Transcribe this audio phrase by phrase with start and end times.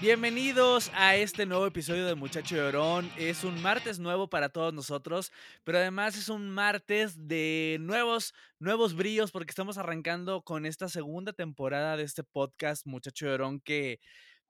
[0.00, 3.10] Bienvenidos a este nuevo episodio de Muchacho Llorón.
[3.18, 5.32] Es un martes nuevo para todos nosotros,
[5.64, 11.32] pero además es un martes de nuevos, nuevos brillos porque estamos arrancando con esta segunda
[11.32, 13.98] temporada de este podcast Muchacho Llorón que,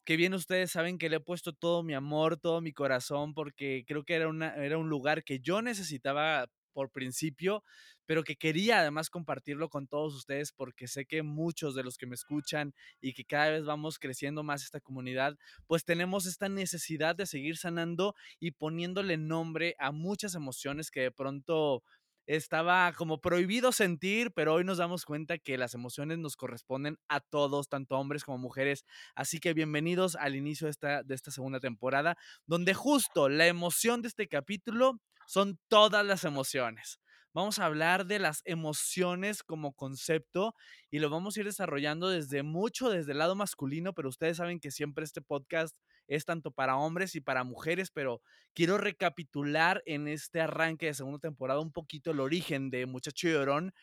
[0.04, 3.86] que bien ustedes saben que le he puesto todo mi amor, todo mi corazón porque
[3.88, 7.64] creo que era, una, era un lugar que yo necesitaba por principio,
[8.08, 12.06] pero que quería además compartirlo con todos ustedes porque sé que muchos de los que
[12.06, 15.36] me escuchan y que cada vez vamos creciendo más esta comunidad,
[15.66, 21.10] pues tenemos esta necesidad de seguir sanando y poniéndole nombre a muchas emociones que de
[21.10, 21.82] pronto
[22.26, 27.20] estaba como prohibido sentir, pero hoy nos damos cuenta que las emociones nos corresponden a
[27.20, 28.86] todos, tanto hombres como mujeres.
[29.14, 34.08] Así que bienvenidos al inicio esta, de esta segunda temporada, donde justo la emoción de
[34.08, 36.98] este capítulo son todas las emociones.
[37.34, 40.54] Vamos a hablar de las emociones como concepto
[40.90, 44.60] y lo vamos a ir desarrollando desde mucho, desde el lado masculino, pero ustedes saben
[44.60, 45.76] que siempre este podcast
[46.06, 48.22] es tanto para hombres y para mujeres, pero
[48.54, 53.74] quiero recapitular en este arranque de segunda temporada un poquito el origen de Muchacho Llorón,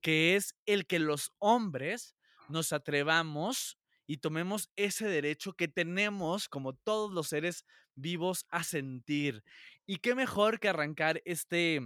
[0.00, 2.16] que es el que los hombres
[2.48, 9.42] nos atrevamos y tomemos ese derecho que tenemos como todos los seres vivos a sentir.
[9.86, 11.80] Y qué mejor que arrancar este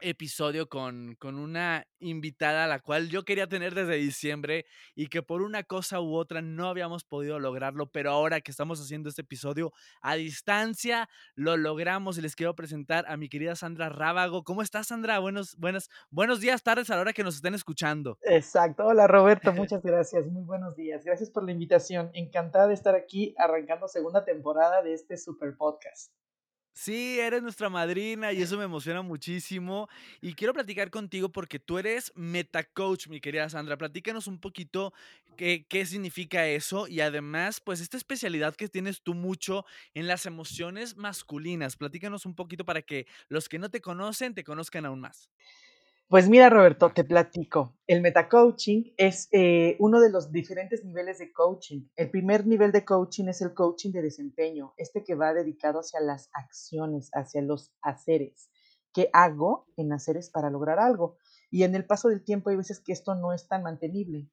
[0.00, 5.22] episodio con, con, una invitada a la cual yo quería tener desde diciembre y que
[5.22, 9.22] por una cosa u otra no habíamos podido lograrlo, pero ahora que estamos haciendo este
[9.22, 14.44] episodio a distancia, lo logramos y les quiero presentar a mi querida Sandra Rábago.
[14.44, 15.18] ¿Cómo estás, Sandra?
[15.18, 18.18] Buenos, buenos, buenos días, tardes a la hora que nos estén escuchando.
[18.22, 18.86] Exacto.
[18.86, 19.52] Hola, Roberto.
[19.54, 20.26] Muchas gracias.
[20.26, 21.04] Muy buenos días.
[21.04, 22.10] Gracias por la invitación.
[22.14, 26.12] Encantada de estar aquí arrancando segunda temporada de este super podcast.
[26.82, 29.86] Sí, eres nuestra madrina y eso me emociona muchísimo.
[30.22, 33.76] Y quiero platicar contigo porque tú eres metacoach, mi querida Sandra.
[33.76, 34.94] Platícanos un poquito
[35.36, 40.24] qué, qué significa eso y además, pues esta especialidad que tienes tú mucho en las
[40.24, 41.76] emociones masculinas.
[41.76, 45.28] Platícanos un poquito para que los que no te conocen te conozcan aún más.
[46.10, 47.76] Pues mira, Roberto, te platico.
[47.86, 51.82] El metacoaching es eh, uno de los diferentes niveles de coaching.
[51.94, 56.00] El primer nivel de coaching es el coaching de desempeño, este que va dedicado hacia
[56.00, 58.50] las acciones, hacia los haceres.
[58.92, 61.16] ¿Qué hago en haceres para lograr algo?
[61.48, 64.28] Y en el paso del tiempo hay veces que esto no es tan mantenible.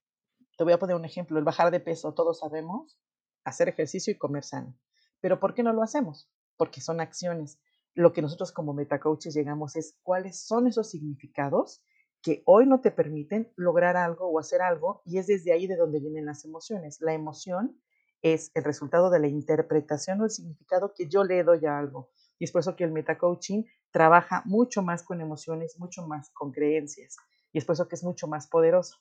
[0.58, 3.00] Te voy a poner un ejemplo, el bajar de peso, todos sabemos,
[3.44, 4.76] hacer ejercicio y comer sano.
[5.22, 6.28] Pero ¿por qué no lo hacemos?
[6.58, 7.60] Porque son acciones
[7.98, 11.84] lo que nosotros como metacoaches llegamos es cuáles son esos significados
[12.22, 15.78] que hoy no te permiten lograr algo o hacer algo y es desde ahí de
[15.78, 17.02] donde vienen las emociones.
[17.02, 17.82] La emoción
[18.22, 22.12] es el resultado de la interpretación o el significado que yo le doy a algo.
[22.38, 26.52] Y es por eso que el metacoaching trabaja mucho más con emociones, mucho más con
[26.52, 27.18] creencias.
[27.52, 28.98] Y es por eso que es mucho más poderoso.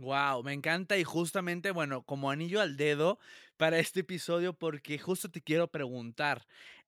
[0.00, 3.18] Wow, me encanta y justamente, bueno, como anillo al dedo
[3.58, 6.46] para este episodio, porque justo te quiero preguntar,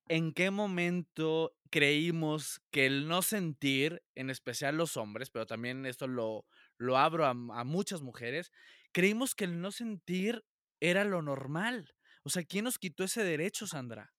[0.09, 6.07] ¿en qué momento creímos que el no sentir, en especial los hombres, pero también esto
[6.07, 6.45] lo,
[6.77, 8.53] lo abro a, muchas mujeres,
[8.93, 10.45] creímos que el no sentir
[10.81, 11.95] era lo normal?
[12.25, 14.13] O sea, ¿quién nos quitó ese derecho, Sandra?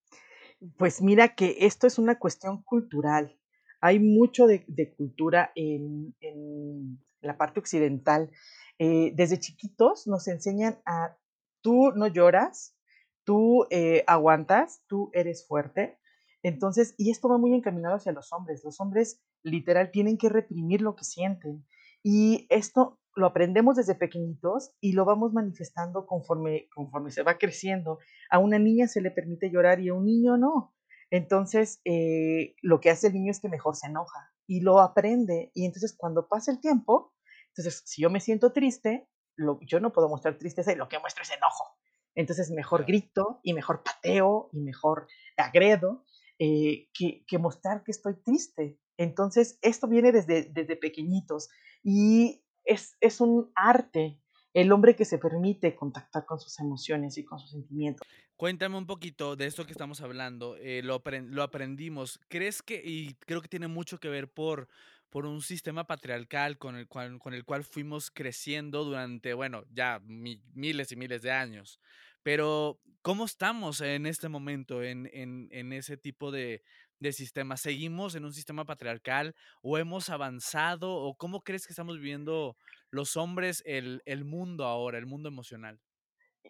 [0.78, 3.38] Pues mira que esto es una cuestión cultural.
[3.82, 4.66] Hay mucho de,
[4.98, 8.32] cultura en, en, la parte occidental.
[8.80, 11.18] Eh, desde chiquitos nos enseñan a
[11.62, 12.76] tú no lloras,
[13.24, 16.00] tú eh, aguantas, tú eres fuerte.
[16.44, 18.64] Entonces, y esto va muy encaminado hacia los hombres.
[18.64, 21.66] Los hombres literal tienen que reprimir lo que sienten.
[22.04, 28.00] Y esto lo aprendemos desde pequeñitos y lo vamos manifestando conforme, conforme se va creciendo.
[28.30, 30.76] A una niña se le permite llorar y a un niño no.
[31.12, 35.52] Entonces, eh, lo que hace el niño es que mejor se enoja y lo aprende.
[35.54, 37.14] Y entonces, cuando pasa el tiempo,
[37.50, 41.00] entonces, si yo me siento triste, lo, yo no puedo mostrar tristeza y lo que
[41.00, 41.73] muestro es enojo.
[42.16, 45.08] Entonces, mejor grito y mejor pateo y mejor
[45.38, 46.04] agredo
[46.40, 48.80] eh, que, que, mostrar que estoy triste.
[48.98, 51.50] Entonces, esto viene desde, desde pequeñitos
[51.84, 54.20] y es, es un arte
[54.54, 58.08] el hombre que se permite contactar con sus emociones y con sus sentimientos.
[58.36, 60.56] Cuéntame un poquito de esto que estamos hablando.
[60.58, 62.20] Eh, lo, lo, aprendimos.
[62.28, 64.68] ¿Crees que, y creo que tiene mucho que ver por,
[65.14, 70.02] por un sistema patriarcal con el cual, con el cual fuimos creciendo durante, bueno, ya
[70.04, 71.80] miles y miles de años.
[72.24, 76.64] Pero, ¿cómo estamos en este momento en, en, en ese tipo de,
[76.98, 77.58] de sistema?
[77.58, 80.92] ¿Seguimos en un sistema patriarcal o hemos avanzado?
[80.96, 82.58] ¿O cómo crees que estamos viviendo
[82.90, 85.80] los hombres el, el mundo ahora, el mundo emocional?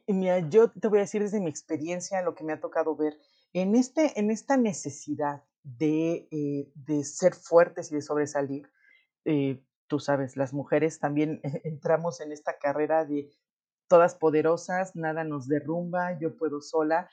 [0.07, 3.19] Mira, yo te voy a decir desde mi experiencia lo que me ha tocado ver.
[3.51, 8.69] En, este, en esta necesidad de, eh, de ser fuertes y de sobresalir,
[9.25, 13.29] eh, tú sabes, las mujeres también entramos en esta carrera de
[13.87, 17.09] todas poderosas, nada nos derrumba, yo puedo sola.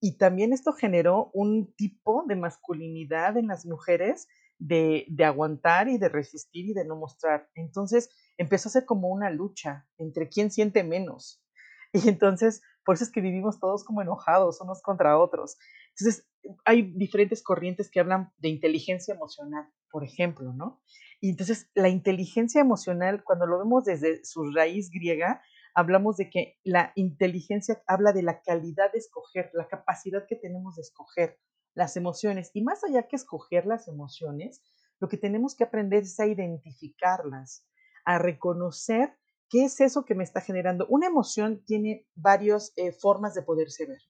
[0.00, 4.28] Y también esto generó un tipo de masculinidad en las mujeres
[4.58, 7.48] de, de, aguantar y de resistir y de no mostrar.
[7.54, 11.42] Entonces empezó a ser como una lucha entre quién siente menos.
[11.92, 15.56] Y entonces, por eso es que vivimos todos como enojados unos contra otros.
[15.98, 16.26] Entonces,
[16.64, 20.82] hay diferentes corrientes que hablan de inteligencia emocional, por ejemplo, ¿no?
[21.20, 25.42] Y entonces, la inteligencia emocional, cuando lo vemos desde su raíz griega,
[25.74, 30.76] hablamos de que la inteligencia habla de la calidad de escoger, la capacidad que tenemos
[30.76, 31.38] de escoger
[31.74, 32.50] las emociones.
[32.54, 34.62] Y más allá que escoger las emociones,
[35.00, 37.66] lo que tenemos que aprender es a identificarlas,
[38.04, 39.14] a reconocer
[39.48, 40.86] qué es eso que me está generando.
[40.88, 44.00] Una emoción tiene varias eh, formas de poderse ver.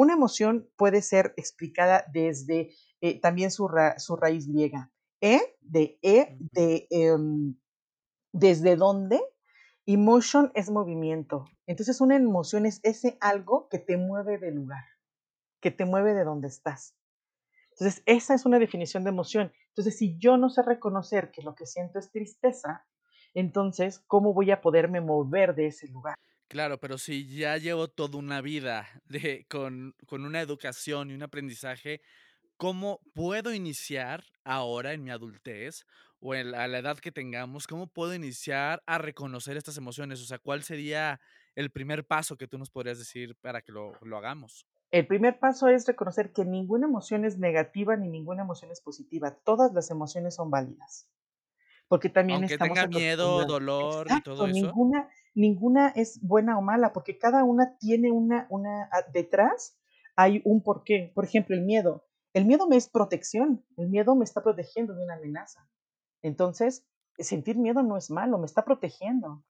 [0.00, 2.70] Una emoción puede ser explicada desde
[3.02, 4.90] eh, también su, ra su, raíz griega.
[5.20, 7.18] E, de E, de eh,
[8.32, 9.20] desde dónde.
[9.84, 11.44] Emotion es movimiento.
[11.66, 14.84] Entonces una emoción es ese algo que te mueve del lugar,
[15.60, 16.96] que te mueve de donde estás.
[17.72, 19.52] Entonces esa es una definición de emoción.
[19.68, 22.86] Entonces si yo no sé reconocer que lo que siento es tristeza,
[23.34, 26.14] entonces ¿cómo voy a poderme mover de ese lugar?
[26.50, 31.22] Claro, pero si ya llevo toda una vida de, con, con una educación y un
[31.22, 32.00] aprendizaje,
[32.56, 35.86] ¿cómo puedo iniciar ahora en mi adultez
[36.18, 40.20] o en la, a la edad que tengamos, cómo puedo iniciar a reconocer estas emociones?
[40.22, 41.20] O sea, ¿cuál sería
[41.54, 44.66] el primer paso que tú nos podrías decir para que lo, lo hagamos?
[44.90, 49.36] El primer paso es reconocer que ninguna emoción es negativa ni ninguna emoción es positiva.
[49.44, 51.06] Todas las emociones son válidas.
[51.86, 54.54] Porque también Aunque estamos tenga miedo, dolor y todo eso.
[54.54, 59.78] ninguna, ninguna es buena o mala, porque cada una tiene una, una ah, detrás
[60.16, 61.12] hay un porqué.
[61.14, 62.06] Por ejemplo, el miedo.
[62.32, 63.64] El miedo me es protección.
[63.76, 65.68] El miedo me está protegiendo de una amenaza.
[66.22, 66.86] Entonces,
[67.18, 69.44] sentir miedo no es malo, me está protegiendo.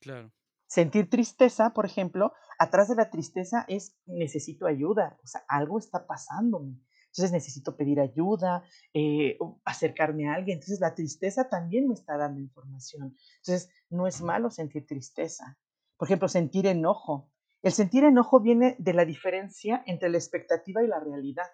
[0.00, 0.32] Claro.
[0.66, 6.06] Sentir tristeza, por ejemplo, atrás de la tristeza es necesito ayuda, o sea, algo está
[6.06, 6.80] pasándome.
[7.16, 10.56] Entonces necesito pedir ayuda, eh, acercarme a alguien.
[10.56, 13.16] Entonces la tristeza también me está dando información.
[13.36, 15.58] Entonces no es malo sentir tristeza.
[15.96, 17.32] Por ejemplo, sentir enojo.
[17.62, 21.46] El sentir enojo viene de la diferencia entre la expectativa y la realidad.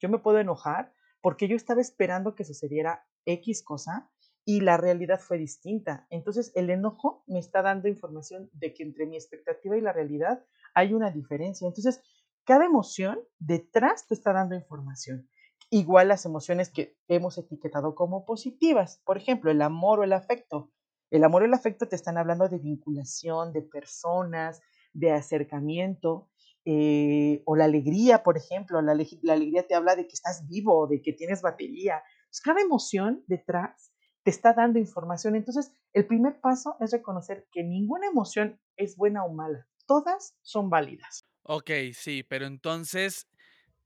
[0.00, 0.92] Yo me puedo enojar
[1.22, 4.10] porque yo estaba esperando que sucediera X cosa
[4.44, 6.06] y la realidad fue distinta.
[6.10, 10.44] Entonces el enojo me está dando información de que entre mi expectativa y la realidad
[10.74, 11.66] hay una diferencia.
[11.66, 12.02] Entonces
[12.44, 15.28] cada emoción detrás te está dando información.
[15.70, 20.72] Igual las emociones que hemos etiquetado como positivas, por ejemplo, el amor o el afecto.
[21.10, 24.60] El amor o el afecto te están hablando de vinculación, de personas,
[24.92, 26.28] de acercamiento,
[26.64, 28.82] eh, o la alegría, por ejemplo.
[28.82, 32.02] La, alegría te habla de que estás vivo, de que tienes batería.
[32.28, 33.92] Pues cada emoción detrás
[34.24, 35.36] te está dando información.
[35.36, 39.66] Entonces, el primer paso es reconocer que ninguna emoción es buena o mala.
[39.86, 41.29] Todas son válidas.
[41.42, 43.26] Ok, sí, pero entonces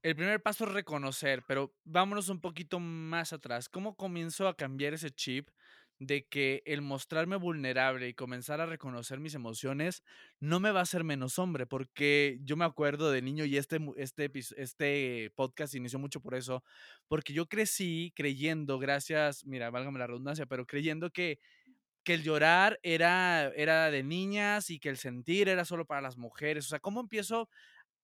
[0.03, 3.69] el primer paso es reconocer, pero vámonos un poquito más atrás.
[3.69, 5.49] ¿Cómo comienzo a cambiar ese chip
[5.99, 10.03] de que el mostrarme vulnerable y comenzar a reconocer mis emociones
[10.39, 11.65] no me va a hacer menos hombre?
[11.67, 16.63] Porque yo me acuerdo de niño y este, este, este podcast inició mucho por eso,
[17.07, 21.39] porque yo crecí creyendo, gracias, mira, válgame la redundancia, pero creyendo que
[22.05, 26.17] que el llorar era, era de niñas y que el sentir era solo para las
[26.17, 26.65] mujeres.
[26.67, 27.49] O sea, ¿cómo empiezo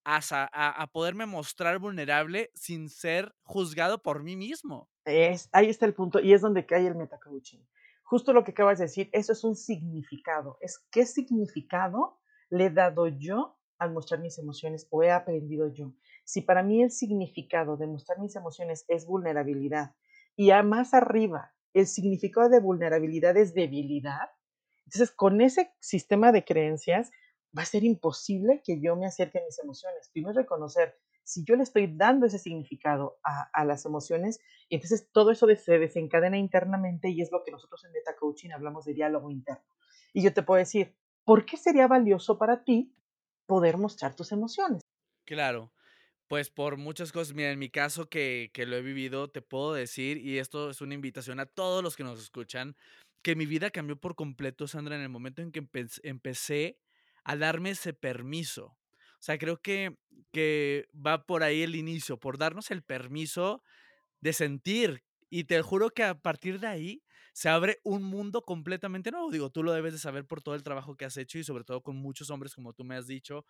[0.03, 4.89] a, a, a poderme mostrar vulnerable sin ser juzgado por mí mismo?
[5.05, 7.65] Es, ahí está el punto y es donde cae el metacoaching.
[8.03, 10.58] Justo lo que acabas de decir, eso es un significado.
[10.60, 15.93] Es qué significado le he dado yo al mostrar mis emociones o he aprendido yo.
[16.25, 19.96] Si para mí el significado de mostrar mis emociones es vulnerabilidad
[20.36, 24.30] y a más arriba el significado de vulnerabilidad es debilidad,
[24.86, 27.12] entonces con ese sistema de creencias
[27.58, 30.10] va a ser imposible que yo me acerque a mis emociones.
[30.12, 35.32] Primero reconocer si yo le estoy dando ese significado a, las emociones, y entonces todo
[35.32, 39.30] eso se desencadena internamente y es lo que nosotros en Meta Coaching hablamos de diálogo
[39.30, 39.63] interno.
[40.13, 42.94] Y yo te puedo decir, ¿por qué sería valioso para ti
[43.46, 44.82] poder mostrar tus emociones?
[45.25, 45.72] Claro,
[46.32, 49.74] Pues por muchas cosas, mira, en mi caso que, que lo he vivido, te puedo
[49.74, 52.78] decir, y esto es una invitación a todos los que nos escuchan,
[53.22, 56.80] que mi vida cambió por completo, Sandra, en el momento en que empe- empecé
[57.26, 58.78] a darme ese permiso.
[59.20, 59.98] O sea, creo que,
[60.32, 63.62] que va por ahí el inicio, por darnos el permiso
[64.22, 65.04] de sentir.
[65.30, 69.32] Y te juro que a partir de ahí se abre un mundo completamente nuevo.
[69.32, 71.64] Digo, tú lo debes de saber por todo el trabajo que has hecho y sobre
[71.66, 73.46] todo con muchos hombres, como tú me has dicho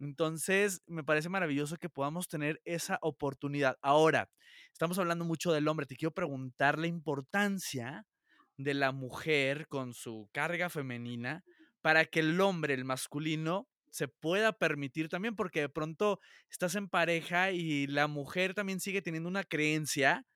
[0.00, 3.76] entonces, me parece maravilloso que podamos tener esa oportunidad.
[3.82, 4.30] Ahora,
[4.72, 5.86] estamos hablando mucho del hombre.
[5.86, 8.06] Te quiero preguntar la importancia
[8.56, 11.44] de la mujer con su carga femenina
[11.80, 16.88] para que el hombre, el masculino, se pueda permitir también, porque de pronto estás en
[16.88, 20.26] pareja y la mujer también sigue teniendo una creencia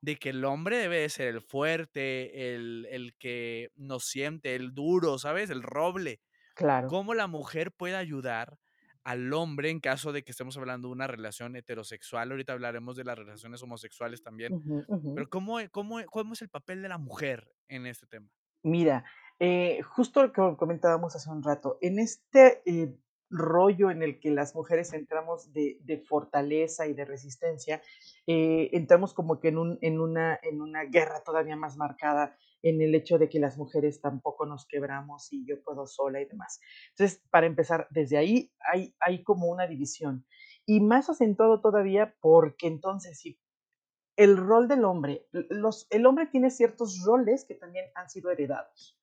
[0.00, 4.74] de que el hombre debe de ser el fuerte, el, el que nos siente, el
[4.74, 5.50] duro, ¿sabes?
[5.50, 6.20] El roble
[6.58, 6.86] Claro.
[6.86, 8.58] cómo la mujer puede ayudar
[9.06, 12.28] al hombre en caso de que estemos hablando de una relación heterosexual.
[12.32, 14.60] Ahorita hablaremos de las relaciones homosexuales también,
[15.14, 18.28] pero ¿cómo, cómo, cómo es el papel de la mujer en este tema?
[18.64, 19.04] Mira,
[19.38, 22.96] eh, justo lo que comentábamos hace un rato, en este eh,
[23.30, 27.82] rollo en el que las mujeres entramos de, de fortaleza y de resistencia,
[28.26, 32.36] eh, entramos como que en, un, en, una, en una guerra todavía más marcada
[32.68, 36.24] en el hecho de que las mujeres tampoco nos quebramos y yo puedo sola y
[36.24, 36.58] demás.
[36.90, 40.26] Entonces, para empezar, desde ahí hay, hay como una división.
[40.66, 43.38] Y más acentuado todavía porque entonces si
[44.16, 45.28] el rol del hombre.
[45.30, 48.98] Los, el hombre tiene ciertos roles que también han sido heredados.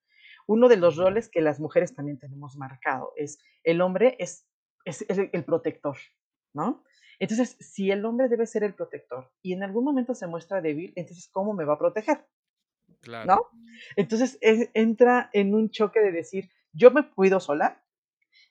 [0.47, 4.45] Uno de los roles que las mujeres también tenemos marcado es el hombre es,
[4.83, 5.97] es, es el protector,
[6.53, 6.83] ¿no?
[7.19, 10.91] Entonces, si el hombre debe ser el protector y en algún momento se muestra débil,
[10.97, 12.25] entonces, ¿cómo me va a proteger?
[13.03, 13.59] Claro, ¿No?
[13.95, 17.83] Entonces, es- entra en un choque de decir, yo me cuido sola,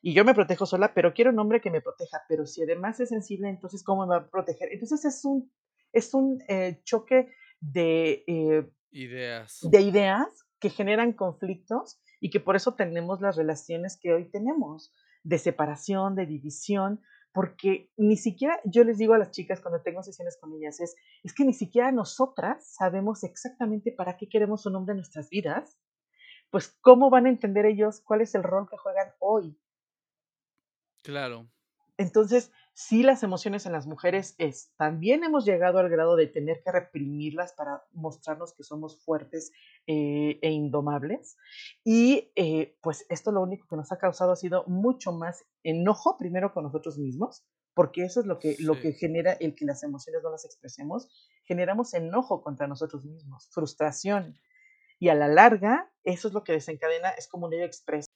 [0.03, 2.23] y yo me protejo sola, pero quiero un hombre que me proteja.
[2.29, 4.69] Pero si además es sensible, entonces ¿cómo me va a proteger?
[4.73, 5.53] Entonces es un,
[5.93, 7.29] es un eh, choque
[7.61, 9.61] de, eh, ideas.
[9.63, 10.27] de ideas
[10.59, 14.93] que generan conflictos y que por eso tenemos las relaciones que hoy tenemos,
[15.23, 17.01] de separación, de división,
[17.33, 20.95] porque ni siquiera, yo les digo a las chicas cuando tengo sesiones con ellas, es,
[21.23, 25.79] es que ni siquiera nosotras sabemos exactamente para qué queremos un hombre en nuestras vidas,
[26.51, 29.59] pues cómo van a entender ellos cuál es el rol que juegan hoy.
[31.03, 31.49] Claro,
[31.97, 36.63] Entonces, sí, las emociones en las mujeres es, también hemos llegado al grado de tener
[36.65, 39.53] que reprimirlas para mostrarnos que somos fuertes
[39.87, 41.37] eh, e indomables.
[41.85, 46.17] Y eh, pues esto lo único que nos ha causado ha sido mucho más enojo,
[46.19, 49.83] primero con nosotros mismos, porque eso es lo que, lo que genera el que las
[49.83, 51.09] emociones no las expresemos.
[51.45, 54.39] Generamos enojo contra nosotros mismos, frustración.
[54.99, 58.12] Y a la larga, eso es lo que desencadena, es como un ello expreso,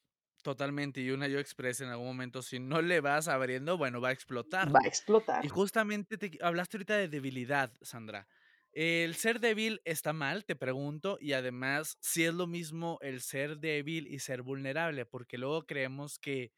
[0.47, 1.01] totalmente.
[1.01, 4.13] Y una yo expresa en algún momento, si no le vas abriendo, bueno, va a
[4.13, 4.73] explotar.
[4.73, 5.45] va a explotar.
[5.45, 8.29] Y justamente te hablaste ahorita de debilidad, Sandra.
[8.71, 10.45] ¿El ser débil está mal?
[10.45, 11.19] Te pregunto.
[11.21, 16.21] Y además, si es lo mismo el ser débil y ser vulnerable, porque luego creemos
[16.21, 16.53] que,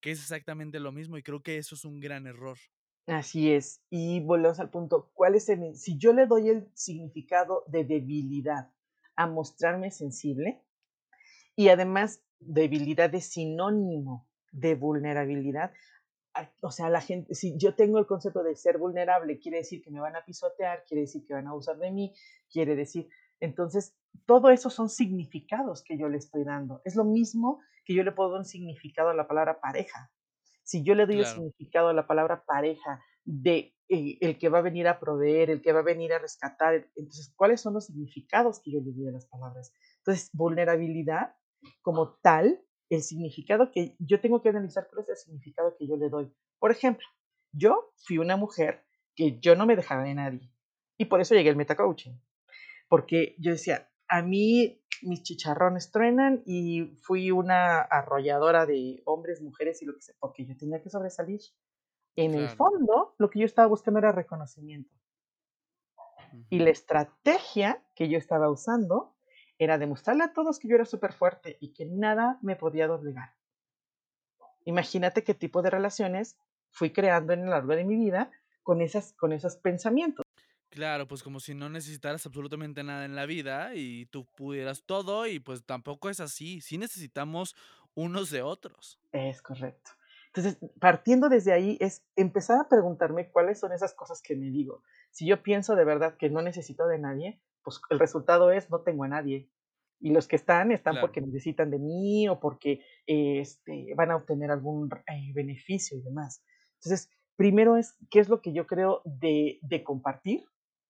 [0.00, 2.56] que es exactamente lo mismo y creo que eso es un gran error.
[3.06, 3.82] Así es.
[3.90, 8.70] Y volvemos al punto, ¿cuál es el, si yo le doy el significado de debilidad
[9.16, 10.62] a mostrarme sensible
[11.56, 15.72] y además debilidad es sinónimo de vulnerabilidad,
[16.62, 19.90] o sea, la gente, si yo tengo el concepto de ser vulnerable, quiere decir que
[19.90, 22.12] me van a pisotear, quiere decir que van a abusar de mí,
[22.50, 23.08] quiere decir,
[23.40, 23.96] entonces,
[24.26, 26.80] todo eso son significados que yo le estoy dando.
[26.84, 30.10] Es lo mismo que yo le puedo dar un significado a la palabra pareja.
[30.62, 34.48] Si yo le doy el Claro, significado a la palabra pareja de eh, el que
[34.48, 37.74] va a venir a proveer, el que va a venir a rescatar, entonces, ¿cuáles son
[37.74, 39.72] los significados que yo le doy a las palabras?
[39.98, 41.34] Entonces, vulnerabilidad
[41.82, 45.96] como tal el significado que yo tengo que analizar cuál es el significado que yo
[45.96, 46.32] le doy.
[46.58, 47.06] Por ejemplo,
[47.52, 50.52] yo fui una mujer que yo no me dejaba de nadie
[50.96, 52.20] y por eso llegué al metacoaching,
[52.88, 59.82] porque yo decía, a mí mis chicharrones truenan y fui una arrolladora de hombres, mujeres
[59.82, 61.40] y lo que sea, porque yo tenía que sobresalir.
[62.16, 64.94] En el fondo, lo que yo estaba buscando era reconocimiento.
[66.48, 69.13] Y la estrategia que yo estaba usando
[69.58, 73.34] era demostrarle a todos que yo era súper fuerte y que nada me podía doblegar.
[74.64, 76.36] Imagínate qué tipo de relaciones
[76.70, 78.30] fui creando en lo largo de mi vida
[78.62, 80.24] con, esas, con esos pensamientos.
[80.70, 85.26] Claro, pues como si no necesitaras absolutamente nada en la vida y tú pudieras todo
[85.28, 86.60] y pues tampoco es así.
[86.60, 87.54] Sí necesitamos
[87.94, 88.98] unos de otros.
[89.12, 89.92] Es correcto.
[90.34, 94.82] Entonces, partiendo desde ahí es empezar a preguntarme cuáles son esas cosas que me digo.
[95.12, 98.82] Si yo pienso de verdad que no necesito de nadie, pues el resultado es no
[98.82, 99.50] tengo a nadie.
[100.00, 101.06] Y los que están, están Claro.
[101.06, 106.02] porque necesitan de mí o porque eh, este, van a obtener algún eh, beneficio y
[106.02, 106.44] demás.
[106.74, 110.44] Entonces, primero es qué es lo que yo creo de, de compartir,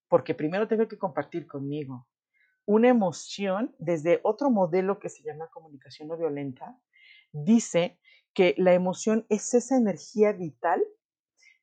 [0.08, 2.08] porque primero tengo que compartir conmigo
[2.66, 6.78] una emoción desde otro modelo que se llama comunicación no violenta,
[7.32, 7.98] dice
[8.32, 10.82] que la emoción es esa energía vital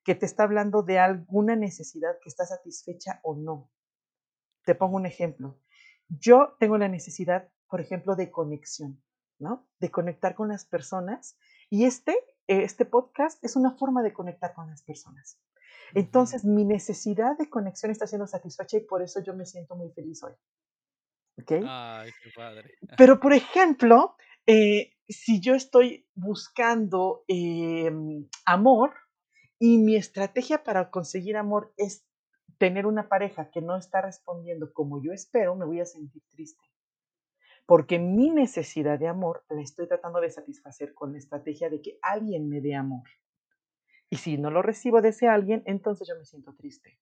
[0.03, 3.69] que te está hablando de alguna necesidad que está satisfecha o no.
[4.65, 5.57] Te pongo un ejemplo.
[6.07, 9.01] Yo tengo la necesidad, por ejemplo, de conexión,
[9.39, 9.67] ¿no?
[9.79, 11.37] De conectar con las personas
[11.69, 15.39] y este, este podcast es una forma de conectar con las personas.
[15.93, 19.89] Entonces, mi necesidad de conexión está siendo satisfecha y por eso yo me siento muy
[19.91, 20.33] feliz hoy.
[21.39, 21.51] ¿Ok?
[21.65, 22.71] Ay, qué padre.
[22.97, 24.15] Pero, por ejemplo,
[24.45, 28.93] eh, si yo estoy buscando em, amor
[29.59, 32.05] y mi estrategia para conseguir amor es
[32.61, 36.61] tener una pareja que no está respondiendo como yo espero, me voy a sentir triste.
[37.65, 41.97] Porque mi necesidad de amor la estoy tratando de satisfacer con la estrategia de que
[42.03, 43.09] alguien me dé amor.
[44.11, 46.99] Y si no lo recibo de ese alguien, entonces yo me siento triste.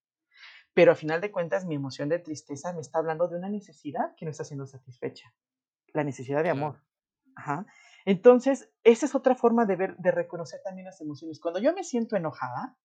[0.73, 4.15] Pero a final de cuentas, mi emoción de tristeza me está hablando de una necesidad
[4.15, 5.35] que no está siendo satisfecha.
[5.91, 6.85] La necesidad de amor.
[7.35, 7.65] Ajá.
[8.05, 11.41] Entonces, esa es otra forma de ver, de reconocer también las emociones.
[11.41, 12.77] Cuando yo me siento enojada,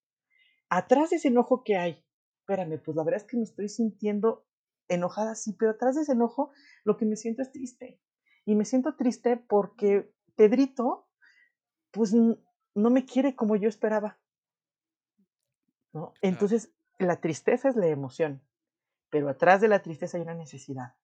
[0.71, 2.04] atrás de ese enojo que hay,
[2.45, 4.47] espérame, pues la verdad es que me estoy sintiendo
[4.89, 6.53] enojada, sí, pero atrás de ese enojo
[6.85, 8.01] lo que me siento es triste.
[8.45, 11.09] Y me siento triste porque Pedrito,
[11.91, 14.19] pues no me quiere como yo esperaba.
[15.95, 16.13] ¿no?
[16.21, 18.43] Entonces, la tristeza es la emoción,
[19.11, 20.97] pero atrás de la tristeza hay una necesidad.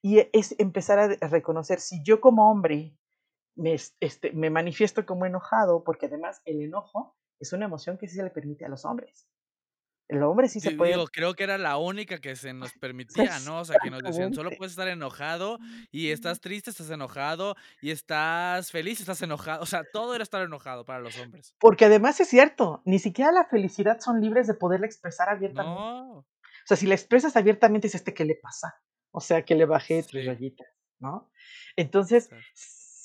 [0.00, 2.96] Y es empezar a reconocer si yo como hombre
[3.54, 8.16] me, este, me manifiesto como enojado, porque además el enojo es una emoción que sí
[8.16, 9.28] se le permite a los hombres.
[10.08, 10.92] El hombre sí se puede.
[10.92, 13.60] Digo, creo que era la única que se nos permitía, ¿no?
[13.60, 15.58] O sea, que nos decían, solo puedes estar enojado
[15.90, 19.62] y estás triste, estás enojado y estás feliz, estás enojado.
[19.62, 21.54] O sea, todo era estar enojado para los hombres.
[21.58, 25.80] Porque además es cierto, ni siquiera la felicidad son libres de poderla expresar abiertamente.
[25.80, 26.18] No.
[26.18, 28.80] O sea, si la expresas abiertamente, es este, ¿qué le pasa?
[29.12, 30.66] O sea, que le bajé tres rayitas,
[30.98, 31.30] ¿no?
[31.76, 32.28] Entonces,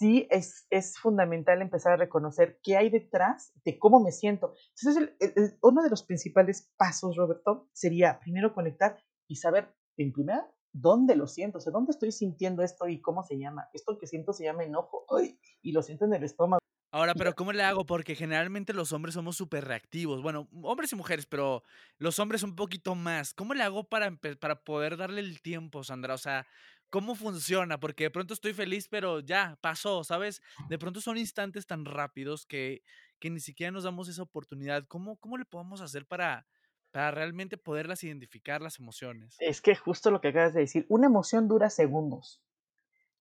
[0.01, 4.55] sí es, es, fundamental empezar a reconocer qué hay detrás de cómo me siento.
[4.75, 8.97] Entonces, uno de los principales pasos, Roberto, sería primero conectar
[9.27, 10.41] y saber, en primer,
[10.73, 13.69] dónde lo siento, o sea, dónde estoy sintiendo esto y cómo se llama.
[13.73, 15.39] Esto que siento se llama enojo, ¡ay!
[15.61, 16.61] y lo siento en el estómago.
[16.93, 17.85] Ahora, pero ¿cómo le hago?
[17.85, 20.21] Porque generalmente los hombres somos súper reactivos.
[20.21, 21.63] Bueno, hombres y mujeres, pero
[21.99, 23.33] los hombres un poquito más.
[23.33, 26.15] ¿Cómo le hago para, para poder darle el tiempo, Sandra?
[26.15, 26.47] O sea,
[26.91, 27.79] ¿Cómo funciona?
[27.79, 30.41] Porque de pronto estoy feliz, pero ya, pasó, ¿sabes?
[30.67, 32.83] De pronto son instantes tan rápidos que,
[33.17, 34.85] que ni siquiera nos damos esa oportunidad.
[34.89, 36.45] ¿Cómo, cómo le podemos hacer para,
[36.91, 39.37] para realmente poderlas identificar las emociones?
[39.39, 42.43] Es que justo lo que acabas de decir, una emoción dura segundos.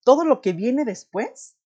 [0.02, 1.56] Todo lo que viene después,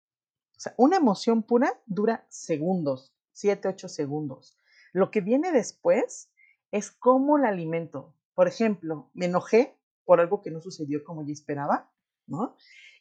[0.58, 4.58] o sea, una emoción pura dura segundos, siete, ocho segundos.
[4.92, 6.30] Lo que viene después
[6.70, 8.14] es cómo la alimento.
[8.34, 11.90] Por ejemplo, me enojé por algo que no sucedió como yo esperaba
[12.26, 12.56] ¿no?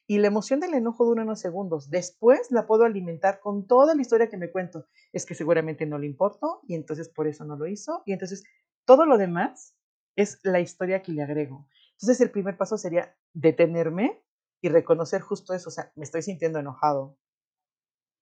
[0.05, 1.89] Y la emoción del enojo dura unos segundos.
[1.89, 4.85] Después la puedo alimentar con toda la historia que me cuento.
[5.13, 8.03] Es que seguramente no le importó y entonces por eso no lo hizo.
[8.05, 8.43] Y entonces
[8.85, 9.75] todo lo demás
[10.15, 11.67] es la historia que le agrego.
[11.93, 14.21] Entonces el primer paso sería detenerme
[14.61, 15.69] y reconocer justo eso.
[15.69, 17.17] O sea, me estoy sintiendo enojado.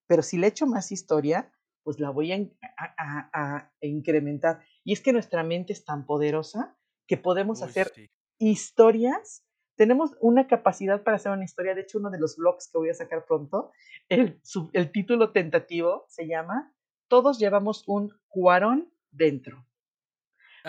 [0.08, 1.52] Pero si le echo más historia,
[1.84, 4.64] pues la voy a, incrementar.
[4.84, 7.92] Y es que nuestra mente es tan poderosa que podemos hacer
[8.38, 9.44] historias
[9.82, 11.74] tenemos una capacidad para hacer una historia.
[11.74, 13.72] De hecho, uno de los blogs que voy a sacar pronto,
[14.10, 14.39] el,
[14.74, 16.72] el título tentativo se llama
[17.08, 19.65] Todos llevamos un cuarón dentro.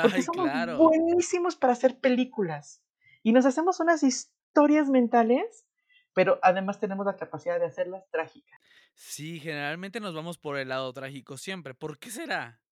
[0.01, 0.49] Porque somos
[0.79, 2.83] buenísimos para hacer películas
[3.23, 5.67] y nos hacemos unas historias mentales,
[6.15, 8.59] pero además tenemos la capacidad de hacerlas trágicas.
[8.95, 11.75] Sí, generalmente nos vamos por el lado trágico siempre.
[11.75, 12.63] ¿Por qué será?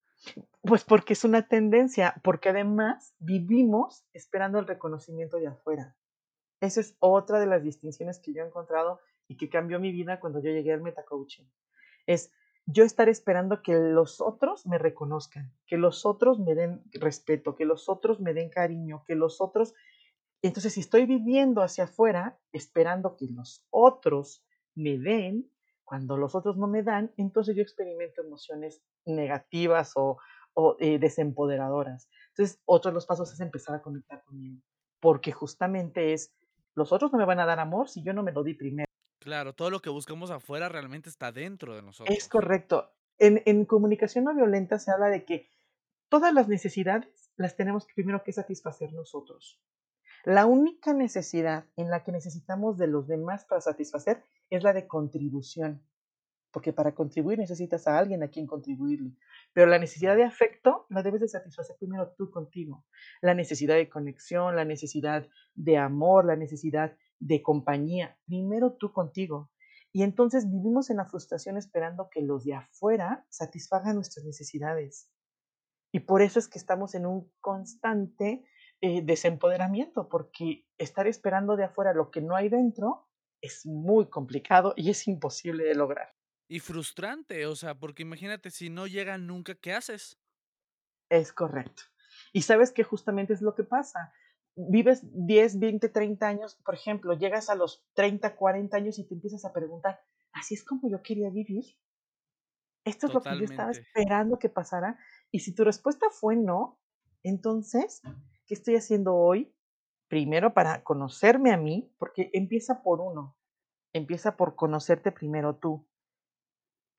[0.62, 5.98] Pues porque es una tendencia, porque además vivimos esperando el reconocimiento de afuera.
[6.60, 10.20] Esa es otra de las distinciones que yo he encontrado y que cambió mi vida
[10.20, 11.50] cuando yo llegué al metacoaching.
[12.06, 12.32] Es
[12.66, 17.64] yo estar esperando que los otros me reconozcan, que los otros me den respeto, que
[17.64, 19.74] los otros me den cariño, que los otros...
[20.42, 24.44] Entonces, si estoy viviendo hacia afuera, esperando que los otros
[24.74, 25.50] me den,
[25.84, 30.18] cuando los otros no me dan, entonces yo experimento emociones negativas o,
[30.78, 32.08] eh, desempoderadoras.
[32.28, 34.62] Entonces, otro de los pasos es empezar a conectar conmigo,
[35.00, 36.32] porque justamente es
[36.74, 38.86] los otros no me van a dar amor si yo no me lo di primero.
[39.18, 42.16] Claro, todo lo que buscamos afuera realmente está dentro de nosotros.
[42.16, 42.92] Es correcto.
[43.18, 45.50] En, en comunicación no violenta se habla de que
[46.08, 49.60] todas las necesidades las tenemos primero que satisfacer nosotros.
[50.24, 54.86] La única necesidad en la que necesitamos de los demás para satisfacer es la de
[54.86, 55.82] contribución.
[56.52, 59.12] Porque para contribuir necesitas a alguien a quien contribuirle.
[59.52, 62.84] Pero la necesidad de afecto la debes de satisfacer primero tú contigo.
[63.20, 69.50] La necesidad de conexión, la necesidad de amor, la necesidad de compañía, primero tú contigo.
[69.92, 75.10] Y entonces vivimos en la frustración esperando que los de afuera satisfagan nuestras necesidades.
[75.92, 78.44] Y por eso es que estamos en un constante
[78.80, 83.08] eh, desempoderamiento, porque estar esperando de afuera lo que no hay dentro
[83.40, 86.14] es muy complicado y es imposible de lograr.
[86.50, 90.18] Y frustrante, o sea, porque imagínate si no llega nunca, ¿qué haces?
[91.08, 91.84] Es correcto.
[92.32, 94.12] Y sabes que justamente es lo que pasa.
[94.56, 99.14] Vives 10, 20, 30 años, por ejemplo, llegas a los 30, 40 años y te
[99.14, 100.00] empiezas a preguntar,
[100.32, 101.64] ¿así es como yo quería vivir?
[102.84, 104.98] Esto es lo que yo estaba esperando que pasara.
[105.30, 106.80] Y si tu respuesta fue no,
[107.22, 108.02] entonces,
[108.46, 109.54] ¿qué estoy haciendo hoy?
[110.08, 113.36] Primero para conocerme a mí, porque empieza por uno,
[113.92, 115.86] empieza por conocerte primero tú.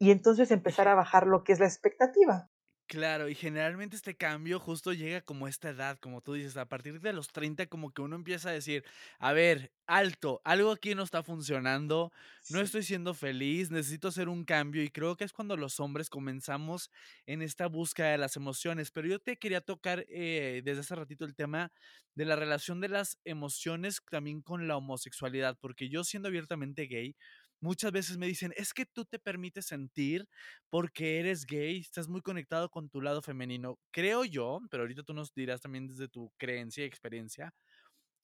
[0.02, 2.50] Y entonces empezar a bajar lo que es la expectativa.
[2.88, 6.68] Claro, y generalmente este cambio justo llega como a esta edad, como tú dices, a
[6.68, 8.84] partir de los 30 como que uno empieza a decir,
[9.18, 12.12] a ver, alto, algo aquí no está funcionando,
[12.50, 16.10] no estoy siendo feliz, necesito hacer un cambio y creo que es cuando los hombres
[16.10, 16.92] comenzamos
[17.26, 21.24] en esta búsqueda de las emociones, pero yo te quería tocar eh, desde hace ratito
[21.24, 21.72] el tema
[22.14, 27.16] de la relación de las emociones también con la homosexualidad, porque yo siendo abiertamente gay,
[27.62, 30.28] muchas veces me dicen, es que tú te permites sentir
[30.69, 33.80] porque eres gay, estás muy conectado con tu lado femenino.
[33.91, 37.54] Creo yo, pero ahorita tú nos dirás también desde tu creencia y experiencia,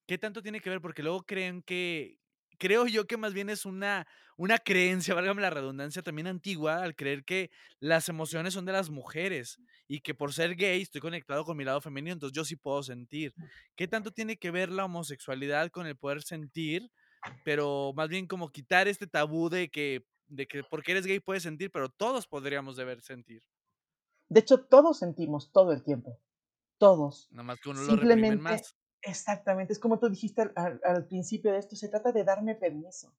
[0.07, 0.81] ¿qué tanto tiene que ver?
[0.81, 2.17] Porque luego creen que,
[2.59, 6.95] creo yo que más bien es una, una creencia, válgame la redundancia, también antigua, al
[6.95, 11.43] creer que las emociones son de las mujeres y que por ser gay estoy conectado
[11.45, 13.35] con mi lado femenino, entonces yo sí puedo sentir.
[13.75, 16.89] ¿Qué tanto tiene que ver la homosexualidad con el poder sentir?
[17.43, 21.43] Pero más bien como quitar este tabú de que, de que porque eres gay puedes
[21.43, 23.43] sentir, pero todos podríamos deber sentir.
[24.29, 26.19] De hecho, todos sentimos todo el tiempo.
[26.77, 27.27] Todos.
[27.31, 28.75] Nada más que uno Simplemente, lo más.
[29.01, 29.73] Exactamente.
[29.73, 33.13] Es como tú dijiste al, al principio de esto, se trata de darme permiso.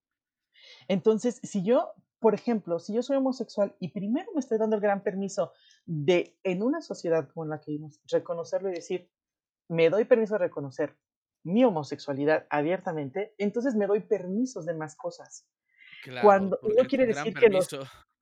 [0.86, 4.82] Entonces, si yo, por ejemplo, si yo soy homosexual y primero me estoy dando el
[4.82, 5.52] gran permiso
[5.86, 9.10] de, en una sociedad como la que vimos, reconocerlo y decir,
[9.68, 10.96] me doy permiso de reconocer
[11.44, 15.46] mi homosexualidad abiertamente, entonces me doy permisos de más cosas.
[16.02, 17.68] Claro, Cuando no quiere decir que los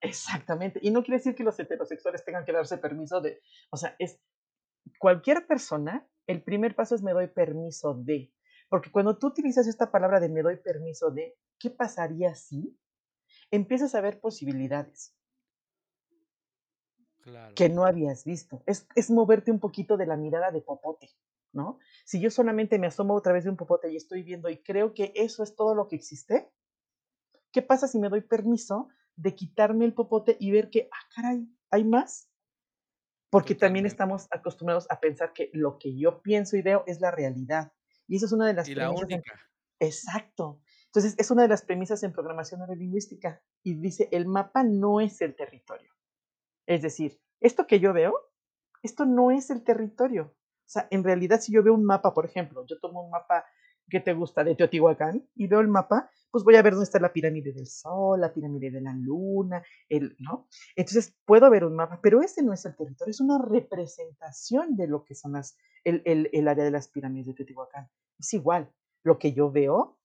[0.00, 3.96] exactamente, y no quiere decir que los heterosexuales tengan que darse permiso de, o sea,
[3.98, 4.20] es
[4.98, 8.32] cualquier persona, el primer paso es me doy permiso de,
[8.68, 12.78] porque cuando tú utilizas esta palabra de me doy permiso de, ¿qué pasaría si
[13.50, 15.16] empiezas a ver posibilidades?
[17.54, 18.62] que no habías visto.
[18.66, 21.10] Es, es moverte un poquito de la mirada de popote.
[21.56, 21.78] ¿No?
[22.04, 24.94] Si yo solamente me asomo otra vez de un popote y estoy viendo y creo
[24.94, 26.48] que eso es todo lo que existe,
[27.50, 31.48] ¿qué pasa si me doy permiso de quitarme el popote y ver que, ah, caray,
[31.70, 32.30] hay más?
[33.30, 37.10] Porque también estamos acostumbrados a pensar que lo que yo pienso y veo es la
[37.10, 37.72] realidad.
[38.06, 39.32] Y eso es una de las y la única.
[39.80, 40.60] Exacto.
[40.86, 43.42] Entonces, es una de las premisas en programación neurolingüística.
[43.62, 45.92] Y dice, el mapa no es el territorio.
[46.66, 48.14] Es decir, esto que yo veo,
[48.82, 50.34] esto no es el territorio.
[50.66, 53.44] O sea, en realidad si yo veo un mapa, por ejemplo, yo tomo un mapa
[53.88, 56.98] que te gusta de Teotihuacán y veo el mapa, pues voy a ver dónde está
[56.98, 60.48] la pirámide del Sol, la pirámide de la Luna, el, ¿no?
[60.74, 64.88] Entonces puedo ver un mapa, pero ese no es el territorio, es una representación de
[64.88, 67.88] lo que son las, el, el, el área de las pirámides de Teotihuacán.
[68.18, 68.72] Es igual,
[69.04, 70.00] lo que yo veo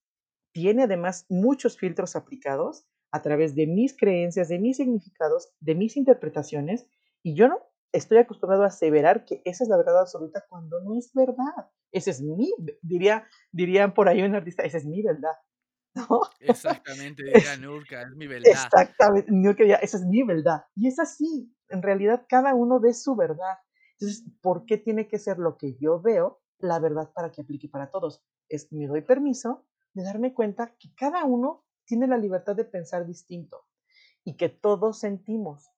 [0.54, 5.98] tiene además muchos filtros aplicados a través de mis creencias, de mis significados, de mis
[5.98, 6.88] interpretaciones,
[7.24, 7.60] y yo no
[7.92, 11.70] estoy acostumbrado a aseverar que esa es la verdad absoluta cuando no es verdad.
[11.92, 15.36] Esa es mi, diría, dirían por ahí un artista, esa es mi verdad.
[15.96, 16.22] ¿No?
[16.40, 18.50] Exactamente, diría Nurka, es mi verdad.
[18.50, 20.64] Exactamente, Nurka diría, esa es mi verdad.
[20.76, 23.58] Y es así, en realidad cada uno ve su verdad.
[24.00, 27.68] Entonces, ¿por qué tiene que ser lo que yo veo la verdad para que aplique
[27.68, 28.24] para todos?
[28.48, 33.06] Es, me doy permiso de darme cuenta que cada uno tiene la libertad de pensar
[33.06, 33.66] distinto
[34.24, 35.71] y que todos sentimos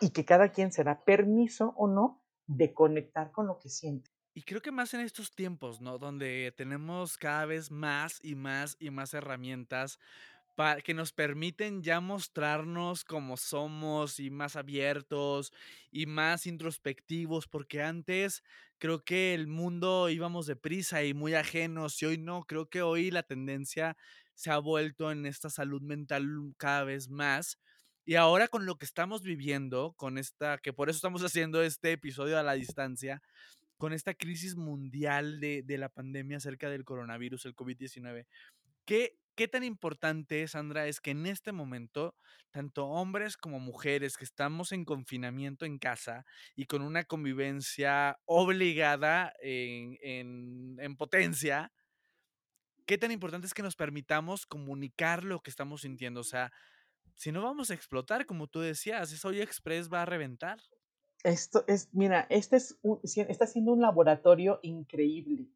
[0.00, 4.10] y que cada quien se da permiso o no de conectar con lo que siente.
[4.34, 5.98] Y creo que más en estos tiempos, ¿no?
[5.98, 9.98] Donde tenemos cada vez más y más y más herramientas
[10.84, 15.52] que nos permiten ya mostrarnos como somos y más abiertos
[15.90, 18.42] y más introspectivos, porque antes
[18.78, 23.10] creo que el mundo íbamos deprisa y muy ajenos y hoy no, creo que hoy
[23.10, 23.96] la tendencia
[24.34, 26.26] se ha vuelto en esta salud mental
[26.58, 27.58] cada vez más
[28.04, 31.92] y ahora con lo que estamos viviendo, con esta, que por eso estamos haciendo este
[31.92, 33.22] episodio a la distancia,
[33.78, 38.26] con esta crisis mundial de, la pandemia acerca del coronavirus, el COVID-19,
[38.86, 42.14] ¿qué ¿qué tan importante, Sandra, es que en este momento,
[42.50, 49.32] tanto hombres como mujeres que estamos en confinamiento en casa y con una convivencia obligada
[49.40, 51.72] en, en- en potencia,
[52.86, 56.20] qué tan importante es que nos permitamos comunicar lo que estamos sintiendo?
[56.20, 56.52] O sea,
[57.20, 60.58] si no vamos a explotar, como tú decías, esa olla express va a reventar.
[61.22, 65.48] Esto es, mira, este es un- está siendo un laboratorio increíble.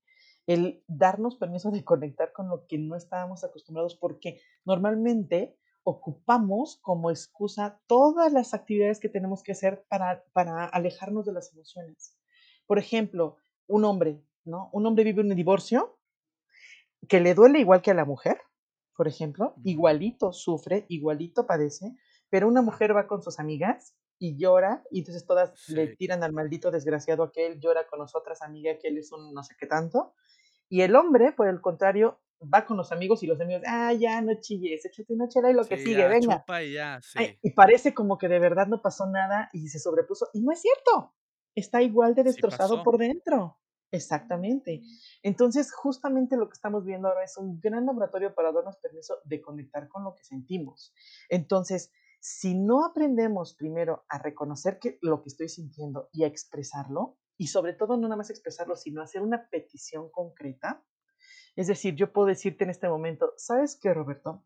[0.46, 7.10] El darnos permiso de conectar con lo que no estábamos acostumbrados, porque normalmente ocupamos como
[7.10, 12.18] excusa todas las actividades que tenemos que hacer para, para alejarnos de las emociones.
[12.66, 14.68] Por ejemplo, un hombre, ¿no?
[14.74, 15.98] Un hombre vive un divorcio
[17.08, 18.38] que le duele igual que a la mujer,
[18.96, 21.94] por ejemplo, igualito sufre, igualito padece,
[22.30, 26.32] pero una mujer va con sus amigas y llora y entonces todas le tiran al
[26.32, 29.54] maldito desgraciado que él llora con las otras amigas que él es un no sé
[29.58, 30.14] qué tanto.
[30.68, 34.20] Y el hombre, por el contrario, va con los amigos y los amigos, ah, ya
[34.20, 36.40] no chilles, échate una chela y lo que sigue, ya venga.
[36.40, 39.68] chupa y ya, Ay, sí, y parece como que de verdad no pasó nada y
[39.68, 40.28] se sobrepuso.
[40.32, 41.14] Y no es cierto.
[41.54, 43.58] Está igual de destrozado por dentro.
[43.94, 44.82] Exactamente.
[45.22, 49.40] Entonces, justamente lo que estamos viendo ahora es un gran laboratorio para darnos permiso de
[49.40, 50.92] conectar con lo que sentimos.
[51.28, 57.18] Entonces, si no aprendemos primero a reconocer que lo que estoy sintiendo y a expresarlo,
[57.38, 60.84] y sobre todo no nada más expresarlo, sino hacer una petición concreta,
[61.54, 64.42] es decir, yo puedo decirte en este momento, ¿sabes qué, Roberto?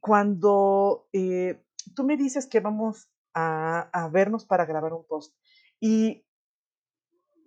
[0.00, 1.64] Cuando eh,
[1.96, 5.34] tú me dices que vamos a, a vernos para grabar un post
[5.80, 6.27] y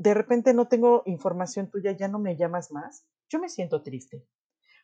[0.02, 4.28] de repente no tengo información tuya, ya no me llamas más, yo me siento triste,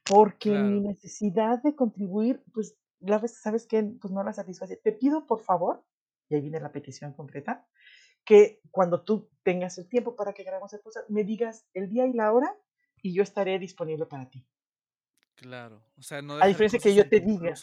[0.05, 3.83] porque mi Claro, necesidad de contribuir, pues, la vez, ¿sabes qué?
[4.01, 4.77] Pues no la satisface.
[4.77, 5.85] Te pido, por favor,
[6.29, 7.67] y ahí viene la petición concreta,
[8.25, 12.07] que cuando tú tengas el tiempo para que grabemos el post, me digas el día
[12.07, 12.55] y la hora
[13.01, 14.47] y yo estaré disponible para ti.
[15.35, 15.83] claro.
[15.97, 17.53] O sea, no A diferencia que yo te diga,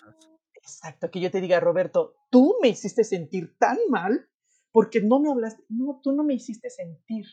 [0.55, 4.29] exacto, que yo te diga, Roberto, tú me hiciste sentir tan mal
[4.73, 5.63] porque no me hablaste.
[5.69, 7.27] No, tú no me hiciste sentir.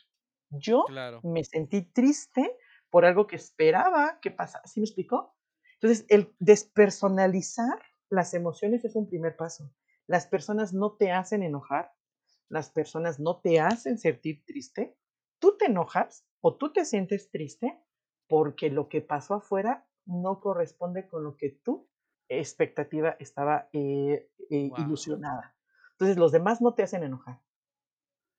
[0.51, 2.57] Yo Claro, me sentí triste
[2.89, 4.65] por algo que esperaba que pasara.
[4.67, 5.35] ¿Sí me explicó?
[5.75, 9.73] Entonces, el despersonalizar las emociones es un primer paso.
[10.07, 11.93] Las personas no te hacen enojar,
[12.49, 14.97] las personas no te hacen sentir triste.
[15.39, 17.81] Tú te enojas o tú te sientes triste
[18.27, 21.89] porque lo que pasó afuera no corresponde con lo que tu
[22.27, 25.55] expectativa estaba eh, eh, wow, ilusionada.
[25.93, 27.41] Entonces, los demás no te hacen enojar,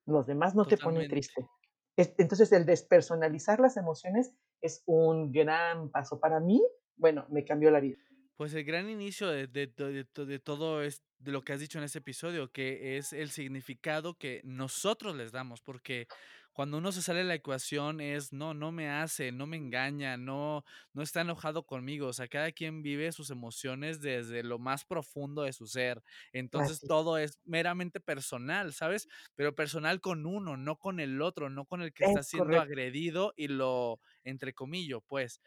[0.07, 1.49] los demás no te ponen triste.
[1.97, 6.21] Es- Entonces, el despersonalizar las emociones es un gran paso.
[6.21, 6.63] Para mí,
[6.97, 7.99] bueno, me cambió la vida.
[8.37, 12.51] Pues el gran inicio de todo es de lo que has dicho en este episodio,
[12.51, 16.09] que es el significado que nosotros les damos, porque
[16.53, 20.17] cuando uno se sale de la ecuación es, no, no me hace, no me engaña,
[20.17, 24.85] no, no está enojado conmigo, o sea, cada quien vive sus emociones desde lo más
[24.85, 29.09] profundo de su ser, entonces Así todo es meramente personal, ¿sabes?
[29.35, 32.59] Pero personal con uno, no con el otro, no con el que está es siendo
[32.59, 32.61] correcto.
[32.61, 35.41] agredido y lo, entre comillas, pues.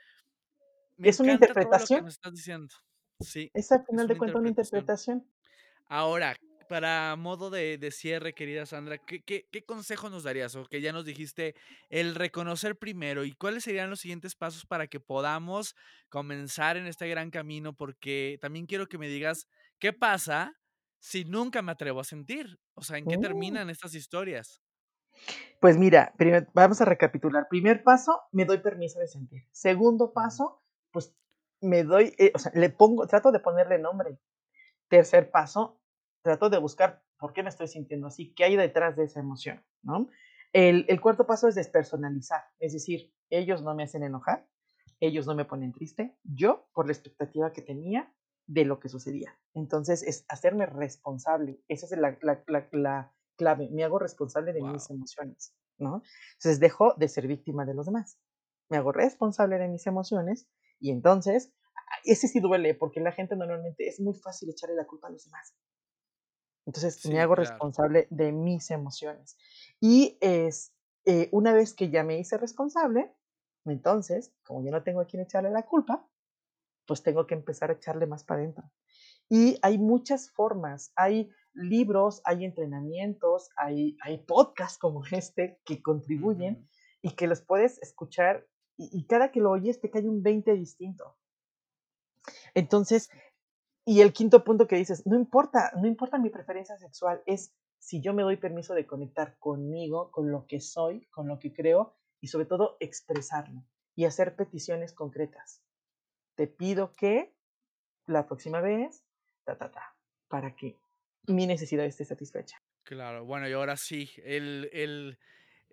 [0.98, 2.02] Me Es una encanta todo lo que interpretación.
[2.02, 2.74] nos estás diciendo.
[3.20, 4.50] Sí, Es al final de cuentas una interpretación.
[4.50, 5.28] interpretación.
[5.88, 6.36] Ahora,
[6.68, 10.56] para modo de, de cierre, querida Sandra, ¿qué, qué, qué consejo nos darías?
[10.56, 11.56] O que ya nos dijiste
[11.90, 15.76] el reconocer primero y cuáles serían los siguientes pasos para que podamos
[16.10, 19.48] comenzar en este gran camino, porque también quiero que me digas
[19.80, 20.54] qué pasa
[21.00, 22.60] si nunca me atrevo a sentir.
[22.74, 23.22] O sea, ¿en qué Mm.
[23.22, 24.62] terminan estas historias?
[25.60, 26.14] Pues mira,
[26.54, 27.48] vamos a recapitular.
[27.50, 29.44] Primer paso, me doy permiso de sentir.
[29.52, 31.16] Segundo paso, pues
[31.62, 34.20] me doy, eh, o sea, le pongo, trato de ponerle nombre.
[34.90, 35.82] Tercer paso,
[36.26, 39.64] trato de buscar por qué me estoy sintiendo así, qué hay detrás de esa emoción,
[39.84, 40.10] ¿no?
[40.54, 44.50] El, el cuarto paso es despersonalizar, es decir, ellos no me hacen enojar,
[45.00, 48.12] ellos no me ponen triste, yo por la expectativa que tenía
[48.48, 49.38] de lo que sucedía.
[49.54, 54.62] Entonces es hacerme responsable, esa es la, la- la- la clave, me hago responsable de
[54.64, 56.02] mis emociones, ¿no?
[56.34, 58.20] Entonces dejo de ser víctima de los demás,
[58.70, 61.54] me hago responsable de mis emociones y entonces
[62.04, 65.24] ese sí duele porque la gente normalmente es muy fácil echarle la culpa a los
[65.26, 65.56] demás.
[66.66, 67.50] Entonces me sí, hago claro.
[67.50, 69.38] responsable de mis emociones.
[69.80, 70.74] Y es,
[71.06, 73.14] eh, una vez que ya me hice responsable,
[73.66, 76.08] entonces, como yo no tengo a quien echarle la culpa,
[76.86, 78.72] pues tengo que empezar a echarle más para adentro.
[79.30, 86.68] Y hay muchas formas, hay libros, hay entrenamientos, hay, hay podcasts como este que contribuyen
[87.02, 88.48] y que los puedes escuchar
[88.78, 91.16] y, y cada que lo oyes te cae un 20 distinto.
[92.54, 93.10] Entonces,
[93.86, 98.02] y el quinto punto que dices, no importa, no importa mi preferencia sexual, es si
[98.02, 101.96] yo me doy permiso de conectar conmigo, con lo que soy, con lo que creo
[102.20, 103.64] y sobre todo expresarlo
[103.96, 105.62] y hacer peticiones concretas.
[106.36, 107.36] Te pido que
[108.08, 109.06] la próxima vez,
[109.44, 109.96] ta, ta, ta,
[110.28, 110.78] para que
[111.28, 112.58] mi necesidad esté satisfecha.
[112.84, 115.20] Claro, bueno, y ahora sí, el, el,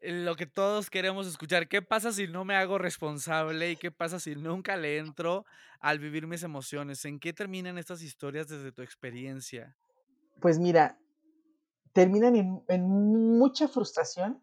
[0.02, 4.20] lo que todos queremos escuchar, ¿qué pasa si no me hago responsable y qué pasa
[4.20, 5.44] si nunca le entro
[5.80, 7.04] al vivir mis emociones?
[7.04, 9.76] ¿En qué terminan estas historias desde tu experiencia?
[10.40, 10.98] Pues mira,
[11.94, 12.88] terminan en, en
[13.38, 14.42] mucha frustración.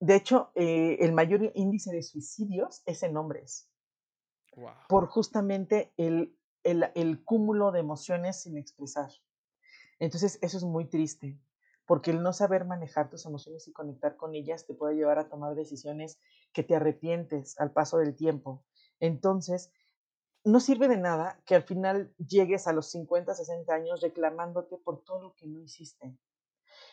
[0.00, 3.70] De hecho, eh, el mayor índice de suicidios es en hombres,
[4.56, 4.74] Wow.
[4.86, 9.10] por justamente el, el, el cúmulo de emociones sin expresar.
[9.98, 11.40] Entonces, eso es muy triste,
[11.86, 15.28] porque el no saber manejar tus emociones y conectar con ellas te puede llevar a
[15.28, 16.18] tomar decisiones
[16.52, 18.64] que te arrepientes al paso del tiempo.
[19.00, 19.70] Entonces,
[20.44, 25.02] no sirve de nada que al final llegues a los 50, 60 años reclamándote por
[25.02, 26.16] todo lo que no hiciste.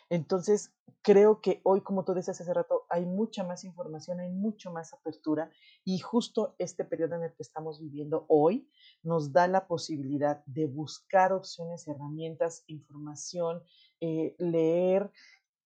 [0.10, 4.72] Entonces, creo que hoy, como tú decías hace rato, hay mucha más información, hay mucho
[4.72, 5.50] más apertura
[5.84, 8.70] y justo este periodo en el que estamos viviendo hoy
[9.04, 13.64] nos da la posibilidad de buscar opciones, herramientas, información,
[14.02, 15.12] eh, leer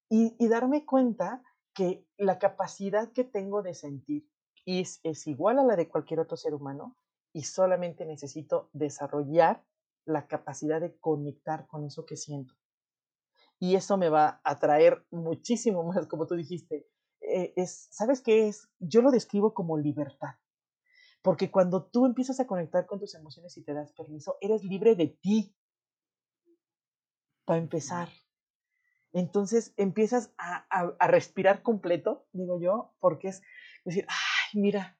[0.09, 1.41] y, y, darme cuenta
[1.73, 4.29] que la capacidad que tengo de sentir
[4.65, 6.95] es, es igual a la de cualquier otro ser humano
[7.33, 9.63] y solamente necesito desarrollar
[10.05, 12.55] la capacidad de conectar con eso que siento
[13.59, 16.87] y eso me va a traer muchísimo más, como tú dijiste.
[17.21, 18.69] Eh, es, ¿Sabes qué es?
[18.79, 20.35] Yo lo describo como libertad.
[21.21, 24.95] Porque cuando tú empiezas a conectar con tus emociones y te das permiso, eres libre
[24.95, 25.55] de ti.
[27.45, 28.09] Para empezar.
[29.15, 33.41] Entonces empiezas a, a, respirar completo, digo yo, porque es
[33.85, 34.99] decir, ay, mira,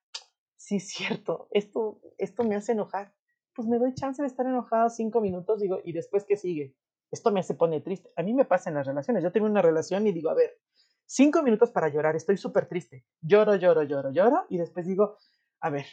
[0.56, 3.14] sí es cierto, esto, esto me hace enojar.
[3.54, 6.76] Pues me doy chance de estar enojada cinco minutos, digo, y después, ¿qué sigue?
[7.12, 8.10] esto me hace pone triste.
[8.16, 9.24] A mí me pasa en las relaciones.
[9.24, 10.60] Yo tengo una relación y digo, a ver,
[11.06, 13.06] cinco minutos para llorar, estoy súper triste.
[13.22, 14.46] Lloro, lloro, lloro, lloro.
[14.50, 15.18] Y después digo,
[15.60, 15.86] a ver,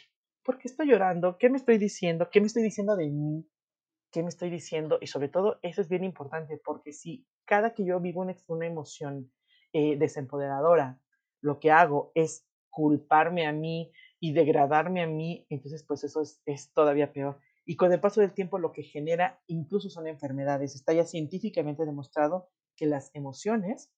[0.43, 1.37] ¿por qué estoy llorando?
[1.37, 2.29] ¿Qué me estoy diciendo?
[2.31, 3.47] ¿Qué me estoy diciendo de mí?
[4.13, 4.99] ¿Qué me estoy diciendo?
[5.01, 9.31] Y sobre todo, eso es bien importante, porque si cada que yo vivo una, emoción
[9.73, 11.01] eh, desempoderadora,
[11.41, 16.41] lo que hago es culparme a mí y degradarme a mí, entonces pues eso es,
[16.45, 17.39] es todavía peor.
[17.65, 20.75] Y con el paso del tiempo lo que genera incluso son enfermedades.
[20.75, 23.91] Está ya científicamente demostrado que las emociones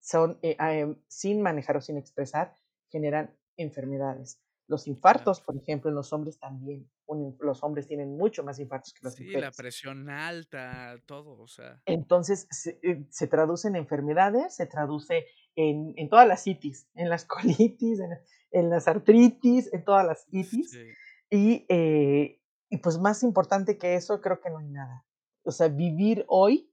[0.00, 2.54] son, eh, eh, sin manejar o sin expresar,
[2.90, 4.40] generan enfermedades.
[4.68, 6.90] Los infartos, por ejemplo, en los hombres también.
[7.06, 9.42] Un, los hombres tienen mucho más infartos que las sí, mujeres.
[9.42, 11.80] la presión alta, todo, o sea.
[11.86, 17.08] Entonces, se, eh, se traduce en enfermedades, se traduce en, en, todas las itis, en
[17.08, 18.10] las colitis, en,
[18.50, 20.70] en las artritis, en todas las itis.
[20.70, 20.86] Sí.
[21.30, 25.04] Y, eh, y pues más importante que eso, creo que no hay nada.
[25.44, 26.72] O sea, vivir hoy,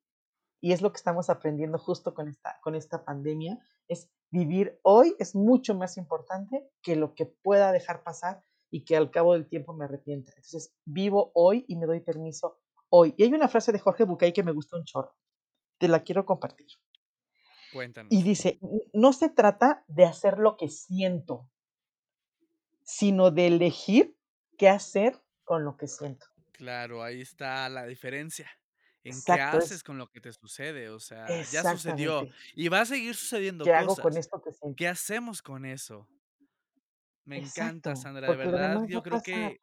[0.61, 5.15] y es lo que estamos aprendiendo justo con esta, con esta pandemia, es vivir hoy
[5.19, 9.47] es mucho más importante que lo que pueda dejar pasar y que al cabo del
[9.47, 10.31] tiempo me arrepienta.
[10.35, 13.13] Entonces, vivo hoy y me doy permiso hoy.
[13.15, 15.15] Y hay una frase de Jorge Bucay que me gusta un chorro.
[15.77, 16.65] Te la quiero compartir.
[17.71, 18.11] Cuéntanos.
[18.11, 18.59] Y dice,
[18.91, 21.47] no se trata de hacer lo que siento,
[22.81, 24.17] sino de elegir
[24.57, 26.25] qué hacer con lo que siento.
[26.53, 28.49] Claro, ahí está la diferencia.
[29.03, 30.89] ¿En Exacto, qué es- haces con lo que te sucede?
[30.89, 32.35] O sea, ya sucedió Exactamente.
[32.55, 34.17] y va a seguir sucediendo ¿Qué hago con cosas.
[34.17, 34.77] esto que siento?
[34.77, 36.09] ¿Qué hacemos con eso?
[37.25, 39.19] Me encanta, Exacto, Sandra, de porque lo verdad, demás va yo a creo pasar.
[39.21, 39.59] que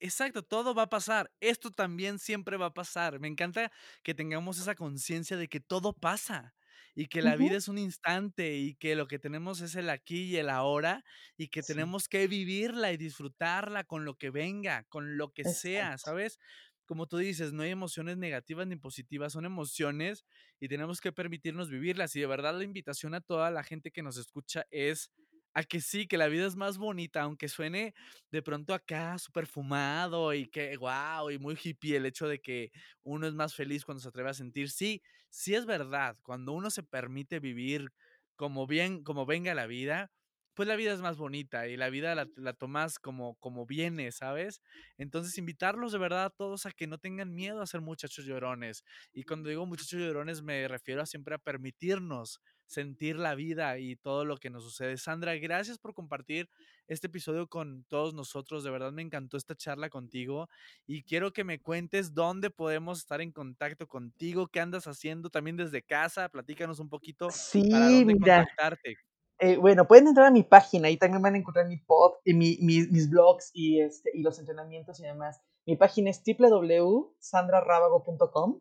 [0.00, 1.32] Exacto, todo va a pasar.
[1.40, 3.18] Esto también siempre va a pasar.
[3.18, 3.72] Me encanta
[4.02, 6.54] que tengamos esa conciencia de que todo pasa
[6.94, 10.24] y que la vida es un instante y que lo que tenemos es el aquí
[10.24, 11.02] y el ahora
[11.38, 15.44] y que Sí, tenemos que vivirla y disfrutarla con lo que venga, con lo que
[15.46, 15.98] sea, exacto.
[15.98, 16.38] ¿sabes?
[16.86, 20.24] Como tú dices, no hay emociones negativas ni positivas, son emociones
[20.60, 22.14] y tenemos que permitirnos vivirlas.
[22.16, 25.10] Y de verdad la invitación a toda la gente que nos escucha es
[25.54, 27.94] a que sí, que la vida es más bonita, aunque suene
[28.30, 32.70] de pronto acá súper fumado y que guau, y muy hippie el hecho de que
[33.02, 34.70] uno es más feliz cuando se atreve a sentir.
[34.70, 37.90] Sí, sí es verdad, cuando uno se permite vivir
[38.36, 40.12] como bien, como venga la vida,
[40.56, 44.10] pues la vida es más bonita y la vida la, la tomas como, como viene,
[44.12, 44.62] ¿sabes?
[44.98, 48.84] Entonces invitarlos de verdad a todos a que no tengan miedo a ser muchachos llorones.
[49.12, 53.94] Y cuando digo muchachos llorones me refiero a siempre a permitirnos sentir la vida y
[53.96, 54.96] todo lo que nos sucede.
[54.96, 56.48] Sandra, gracias por compartir
[56.88, 58.64] este episodio con todos nosotros.
[58.64, 60.48] De verdad me encantó esta charla contigo
[60.86, 65.56] y quiero que me cuentes dónde podemos estar en contacto contigo, qué andas haciendo también
[65.56, 66.28] desde casa.
[66.28, 67.36] Platícanos un poquito
[67.68, 68.96] para Sí, dónde mira, contactarte.
[69.38, 72.34] Eh, bueno, pueden entrar a mi página, ahí también van a encontrar mi pod, y
[72.34, 75.40] mi- mi- mis blogs y, este, y los entrenamientos y demás.
[75.66, 78.60] Mi página es www.sandrarábago.com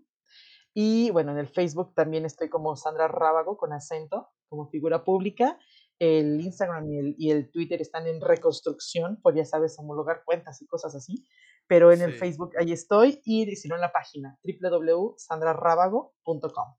[0.73, 5.57] y bueno, en el Facebook también estoy como Sandra Rábago con acento, como figura pública.
[5.97, 10.61] El Instagram y el, y el Twitter están en reconstrucción, por ya sabes, homologar cuentas
[10.61, 11.25] y cosas así.
[11.67, 16.75] pero en el Facebook ahí estoy y si no en la página www.sandrarábago.com.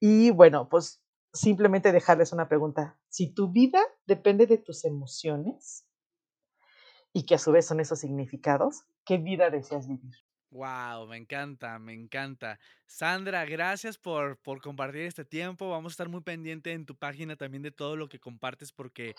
[0.00, 1.03] Y bueno, pues
[1.34, 2.98] simplemente dejarles una pregunta.
[3.08, 5.86] Si tu vida depende de tus emociones
[7.12, 10.14] y que a su vez son esos significados, ¿qué vida deseas vivir?
[10.50, 12.60] Wow, me encanta, me encanta.
[12.86, 15.68] Sandra, gracias por, por compartir este tiempo.
[15.68, 19.16] Vamos a estar muy pendiente en tu página también de todo lo que compartes porque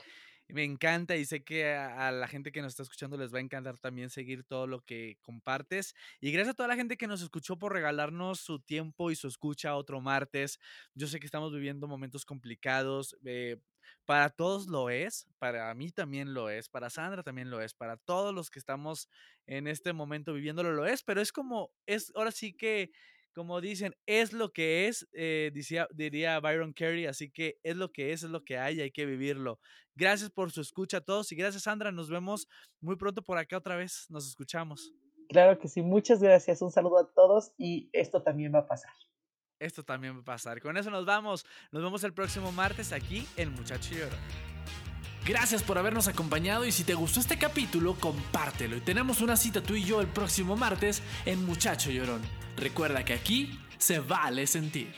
[0.48, 3.41] me encanta y sé que a, la gente que nos está escuchando les va a
[3.41, 5.96] encantar también seguir todo lo que compartes.
[6.22, 9.28] Y gracias a toda la gente que nos escuchó por regalarnos su tiempo y su
[9.28, 10.60] escucha otro martes.
[10.93, 13.18] Yo sé que estamos viviendo momentos complicados.
[13.26, 13.58] Eh,
[14.06, 17.98] para todos lo es, para mí también lo es, para Sandra también lo es, para
[17.98, 19.10] todos los que estamos
[19.48, 22.91] en este momento viviéndolo lo es, pero es como, es ahora sí que
[23.36, 25.52] como dicen, es lo que es, eh,
[25.94, 29.06] diría Byron Carey, así que es lo que es, es lo que hay, hay que
[29.06, 29.60] vivirlo.
[29.94, 32.48] Gracias por su escucha a todos y gracias Sandra, nos vemos
[32.80, 34.94] muy pronto por acá otra vez, nos escuchamos.
[35.28, 38.94] Claro que sí, muchas gracias, un saludo a todos y esto también va a pasar.
[39.60, 40.62] Esto también va a pasar.
[40.62, 41.46] Con eso nos vamos.
[41.72, 44.20] Nos vemos el próximo martes aquí en Muchacho Llorón.
[45.26, 48.78] Gracias por habernos acompañado y si te gustó este capítulo, compártelo.
[48.78, 52.21] Y tenemos una cita tú y yo el próximo martes en Muchacho Llorón.
[52.57, 54.93] Recuerda que aquí se vale sentir.